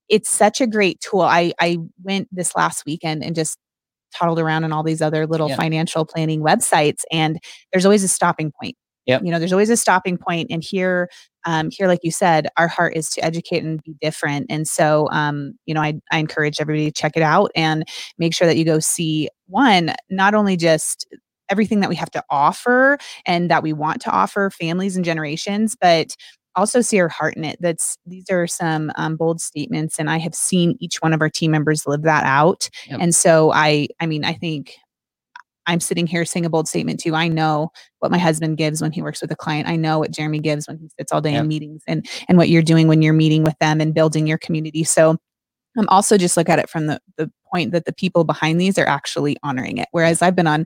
[0.07, 1.21] it's such a great tool.
[1.21, 3.57] I I went this last weekend and just
[4.13, 5.55] toddled around on all these other little yeah.
[5.55, 7.39] financial planning websites, and
[7.73, 8.75] there's always a stopping point.
[9.07, 9.23] Yep.
[9.23, 11.09] You know, there's always a stopping point, and here
[11.47, 14.47] um, here, like you said, our heart is to educate and be different.
[14.49, 17.87] And so, um, you know, I, I encourage everybody to check it out and
[18.17, 21.07] make sure that you go see one, not only just
[21.49, 25.77] everything that we have to offer and that we want to offer families and generations,
[25.79, 26.17] but
[26.57, 27.57] also see our heart in it.
[27.61, 31.29] That's these are some um, bold statements, and I have seen each one of our
[31.29, 32.69] team members live that out.
[32.89, 32.99] Yep.
[32.99, 34.75] And so, I, I mean, I think
[35.67, 37.13] I'm sitting here saying a bold statement too.
[37.13, 39.67] I know what my husband gives when he works with a client.
[39.67, 42.49] I know what Jeremy gives when he sits all day in meetings and and what
[42.49, 44.83] you're doing when you're meeting with them and building your community.
[44.83, 45.11] So
[45.77, 48.59] I'm um, also just look at it from the the point that the people behind
[48.59, 49.87] these are actually honoring it.
[49.91, 50.65] Whereas I've been on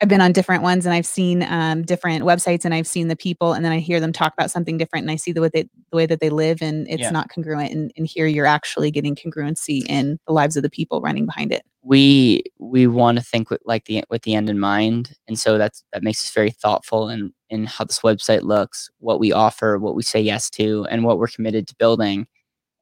[0.00, 3.16] I've been on different ones and I've seen um, different websites and I've seen the
[3.16, 5.50] people and then I hear them talk about something different and I see the way
[5.52, 7.10] they the way that they live and it's yeah.
[7.10, 11.00] not congruent and, and here you're actually getting congruency in the lives of the people
[11.00, 11.62] running behind it.
[11.82, 15.58] We we want to think with like the with the end in mind and so
[15.58, 19.78] that's that makes us very thoughtful in in how this website looks, what we offer,
[19.78, 22.28] what we say yes to, and what we're committed to building.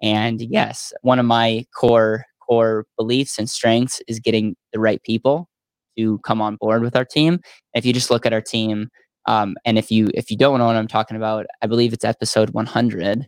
[0.02, 5.48] And yes, one of my core core beliefs and strengths is getting the right people
[5.96, 7.40] to come on board with our team.
[7.74, 8.88] If you just look at our team,
[9.26, 12.04] um, and if you if you don't know what I'm talking about, I believe it's
[12.04, 13.26] episode 100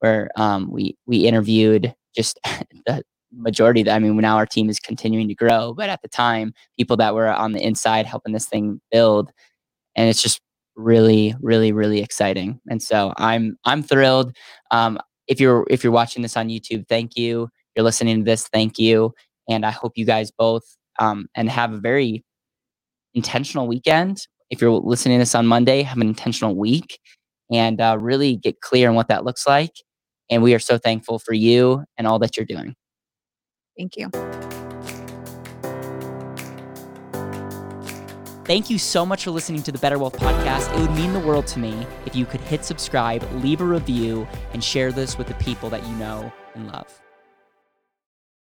[0.00, 2.38] where um, we we interviewed just
[2.86, 3.02] the
[3.32, 6.52] majority that I mean now our team is continuing to grow, but at the time
[6.76, 9.30] people that were on the inside helping this thing build,
[9.96, 10.40] and it's just
[10.76, 12.60] really, really, really exciting.
[12.70, 14.34] And so I'm I'm thrilled.
[14.70, 17.48] Um, if you're if you're watching this on YouTube, thank you.
[17.76, 19.14] You're listening to this, thank you.
[19.48, 20.64] And I hope you guys both
[20.98, 22.24] um, and have a very
[23.14, 24.26] intentional weekend.
[24.50, 26.98] If you're listening to this on Monday, have an intentional week
[27.52, 29.72] and uh, really get clear on what that looks like.
[30.30, 32.74] And we are so thankful for you and all that you're doing.
[33.76, 34.10] Thank you.
[38.44, 40.74] Thank you so much for listening to the Better Wealth Podcast.
[40.74, 44.26] It would mean the world to me if you could hit subscribe, leave a review,
[44.54, 46.98] and share this with the people that you know and love.